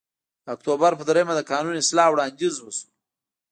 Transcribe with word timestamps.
د 0.43 0.45
اکتوبر 0.55 0.91
په 0.97 1.03
درېیمه 1.09 1.33
د 1.35 1.41
قانون 1.51 1.75
اصلاح 1.77 2.07
وړاندیز 2.11 2.55
وشو 2.59 2.87